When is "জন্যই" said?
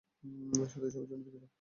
1.09-1.23